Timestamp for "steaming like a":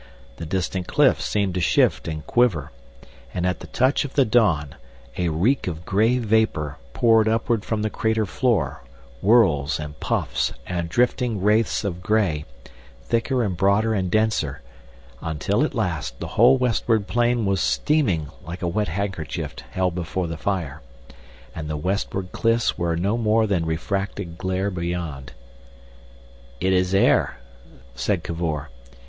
17.61-18.67